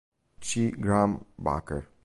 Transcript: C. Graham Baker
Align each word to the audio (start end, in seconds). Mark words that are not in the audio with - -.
C. 0.41 0.71
Graham 0.71 1.23
Baker 1.37 1.87